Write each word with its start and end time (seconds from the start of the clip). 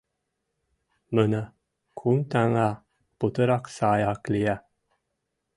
Мына, 1.15 1.43
кум 1.99 2.17
таҥга— 2.31 2.69
путырак 3.17 3.65
сай 3.75 4.01
ак 4.13 4.21
лия. 4.33 4.55